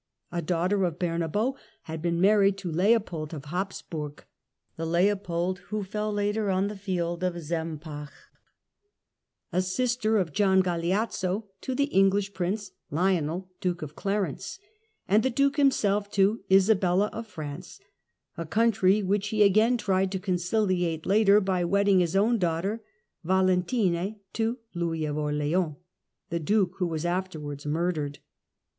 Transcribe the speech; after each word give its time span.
A!jmances 0.31 0.45
daughter 0.47 0.83
of 0.83 0.97
Bernabo 0.97 1.53
had 1.83 2.01
been 2.01 2.19
married 2.19 2.57
to 2.57 2.71
Leopold 2.71 3.35
of 3.35 3.45
Habsburg, 3.45 4.23
the 4.75 4.87
Leopold 4.87 5.59
who 5.69 5.83
fell 5.83 6.11
later 6.11 6.49
on 6.49 6.69
the 6.69 6.75
field 6.75 7.23
of 7.23 7.35
Sempach; 7.35 8.09
a 9.53 9.61
sister 9.61 10.17
of 10.17 10.33
Gian 10.33 10.63
Galeazzo 10.63 11.43
to 11.61 11.75
the 11.75 11.83
English 11.83 12.33
prince, 12.33 12.71
Lionel 12.89 13.51
Duke 13.61 13.83
of 13.83 13.95
Clarence, 13.95 14.57
and 15.07 15.21
the 15.21 15.29
Duke 15.29 15.57
himself 15.57 16.09
to 16.13 16.43
Isabella 16.51 17.11
of 17.13 17.27
France, 17.27 17.79
a 18.37 18.43
country 18.47 19.03
which 19.03 19.27
he 19.27 19.43
again 19.43 19.77
tried 19.77 20.11
to 20.13 20.19
conciliate 20.19 21.05
later 21.05 21.39
by 21.39 21.63
wedding 21.63 21.99
his 21.99 22.15
own 22.15 22.39
daughter 22.39 22.81
Valen 23.23 23.67
tine 23.67 24.19
to 24.33 24.57
Louis 24.73 25.05
of 25.05 25.19
Orleans, 25.19 25.75
the 26.31 26.39
Duke 26.39 26.77
who 26.79 26.87
was 26.87 27.05
afterwards 27.05 27.67
murdered. 27.67 28.17